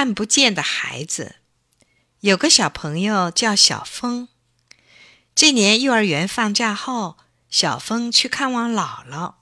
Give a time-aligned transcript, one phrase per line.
[0.00, 1.34] 看不见的孩子，
[2.20, 4.28] 有个小朋友叫小峰。
[5.34, 7.18] 这年幼儿园放假后，
[7.50, 9.34] 小峰去看望姥姥。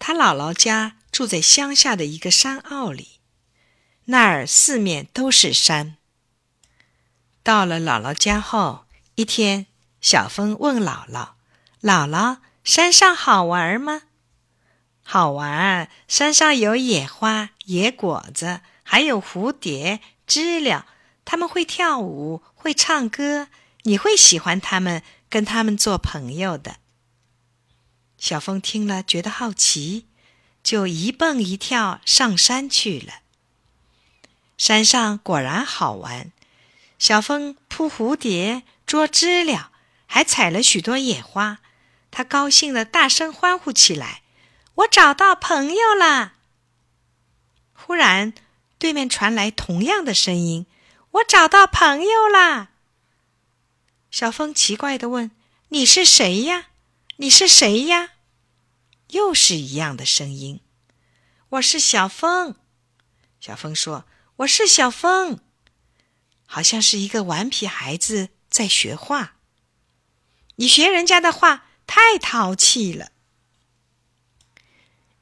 [0.00, 3.20] 他姥姥家住在乡下的一个山坳里，
[4.06, 5.96] 那儿四面都是山。
[7.44, 9.66] 到了姥姥家后，一天，
[10.00, 11.34] 小峰问姥姥
[11.80, 14.02] ：“姥姥，山上好玩吗
[15.06, 20.86] ？”“好玩，山上有野花、野果子。”还有蝴蝶、知了，
[21.24, 23.48] 他们会跳舞，会唱歌，
[23.82, 26.76] 你会喜欢他们，跟他们做朋友的。
[28.18, 30.06] 小峰听了，觉得好奇，
[30.62, 33.14] 就一蹦一跳上山去了。
[34.56, 36.30] 山上果然好玩，
[36.98, 39.72] 小峰扑蝴蝶、捉知了，
[40.06, 41.58] 还采了许多野花。
[42.10, 44.22] 他高兴的大声欢呼起来
[44.76, 46.34] ：“我找到朋友了！”
[47.74, 48.32] 忽然。
[48.84, 50.66] 对面传来同样的声音
[51.12, 52.72] ：“我找到朋友啦！”
[54.12, 55.30] 小峰奇怪的问
[55.72, 56.66] ：“你是谁呀？
[57.16, 58.10] 你是谁呀？”
[59.08, 60.60] 又是一样的声音
[61.48, 62.56] ：“我是小峰。”
[63.40, 64.04] 小峰说
[64.44, 65.40] ：“我是小峰。”
[66.44, 69.36] 好像是一个顽皮孩子在学话。
[70.56, 73.12] 你学人家的话太淘气了。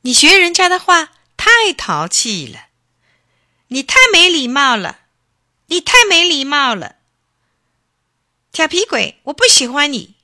[0.00, 2.71] 你学人家的话太淘气了。
[3.72, 5.00] 你太没礼貌了，
[5.68, 6.96] 你太没礼貌了，
[8.52, 9.18] 调皮鬼！
[9.24, 10.16] 我不喜欢你，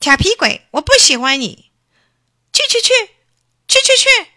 [0.00, 0.66] 调皮鬼！
[0.70, 1.70] 我不喜欢你，
[2.54, 2.94] 去去去，
[3.68, 4.30] 去去去！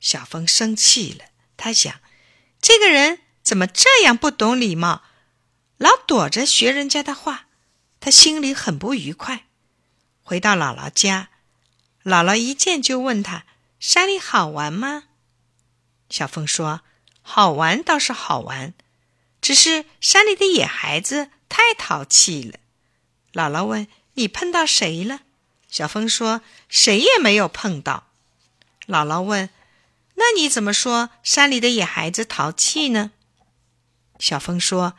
[0.00, 2.00] 小峰生气了，他想，
[2.60, 5.04] 这个人怎么这样不懂礼貌，
[5.76, 7.46] 老躲着学人家的话，
[8.00, 9.46] 他心里很不愉快。
[10.24, 11.30] 回到姥姥家，
[12.02, 13.46] 姥姥一见就问他
[13.78, 15.04] ：“山里好玩吗？”
[16.10, 16.80] 小峰说。
[17.30, 18.72] 好玩倒是好玩，
[19.42, 22.58] 只是山里的野孩子太淘气了。
[23.34, 25.20] 姥姥问：“你碰到谁了？”
[25.68, 26.40] 小峰说
[26.70, 28.08] ：“谁也没有碰到。”
[28.88, 29.50] 姥姥问
[30.16, 33.10] ：“那你怎么说山里的野孩子淘气呢？”
[34.18, 34.94] 小峰说：“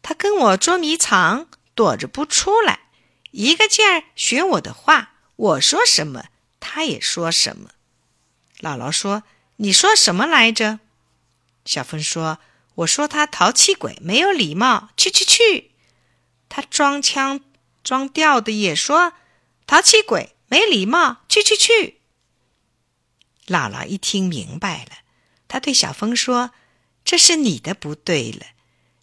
[0.00, 2.88] 他跟我捉迷藏，躲着不出来，
[3.32, 6.26] 一个劲儿学我的话，我说什么
[6.60, 7.70] 他也说什么。”
[8.62, 9.24] 姥姥说
[9.58, 10.78] ：“你说什么来着？”
[11.64, 12.38] 小峰说
[12.76, 15.70] ：“我说他淘气鬼，没有礼貌，去去去！
[16.48, 17.40] 他装腔
[17.82, 19.14] 装调的也说
[19.66, 22.00] 淘气鬼，没礼貌，去去去！”
[23.48, 24.90] 姥姥一听明白了，
[25.48, 26.50] 他对小峰说
[27.04, 28.46] ：“这是你的不对了，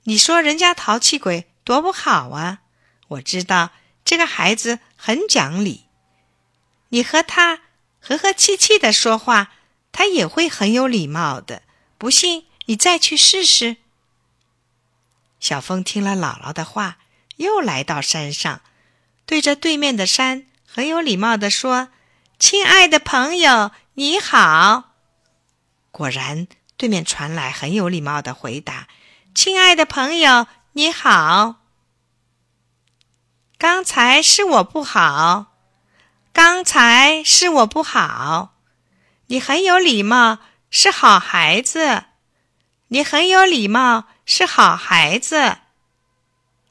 [0.04, 2.62] 你说人家淘气鬼多不好啊！
[3.08, 3.72] 我知道
[4.06, 5.86] 这个孩子很讲理，
[6.90, 7.62] 你和他
[8.00, 9.52] 和和气气的说话，
[9.92, 11.64] 他也会很有礼貌的。
[11.98, 13.78] 不信。”你再去试试。
[15.40, 16.98] 小峰听了姥姥的话，
[17.38, 18.62] 又来到山上，
[19.26, 21.90] 对着对面的山很有礼貌的说
[22.38, 24.92] ：“亲爱的朋友，你好。”
[25.92, 28.88] 果然，对面传来很有礼貌的回答
[29.34, 31.56] ：“亲爱的朋友，你好。”
[33.58, 35.58] 刚才是我不好，
[36.32, 38.56] 刚才是我不好。
[39.28, 40.40] 你很有礼貌，
[40.70, 42.06] 是好孩子。
[42.94, 45.60] 你很有礼貌，是好孩子。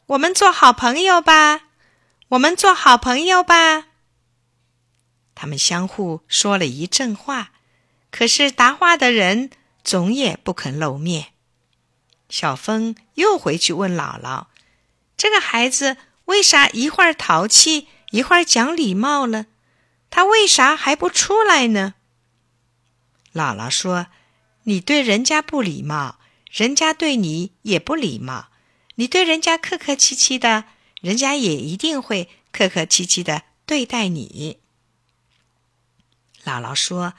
[0.04, 1.62] 我们做好朋友吧，
[2.28, 3.86] 我们做好朋友吧。
[5.34, 7.52] 他们相互说了一阵话，
[8.10, 9.48] 可是答话的人
[9.82, 11.28] 总也不肯露面。
[12.28, 14.48] 小峰又回去问姥姥
[15.16, 19.46] ：“这个孩子为啥一会儿淘气，一会儿讲礼貌了？
[20.10, 21.94] 他为啥还不出来呢？”
[23.32, 24.08] 姥姥说。
[24.64, 26.18] 你对人家不礼貌，
[26.50, 28.48] 人家对你也不礼貌。
[28.96, 30.64] 你对人家客客气气的，
[31.00, 34.58] 人家也一定会客客气气的对待你。
[36.44, 37.14] 姥姥说：“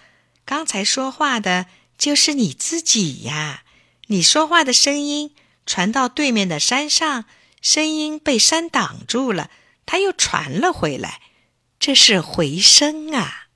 [0.46, 3.63] 刚才说话的就是你自己呀！
[4.08, 5.34] 你说话的声音
[5.66, 7.26] 传到对面的山上，
[7.61, 9.49] 声音被山挡住了，
[9.85, 11.22] 它又传了回来，
[11.79, 13.47] 这是回声啊。”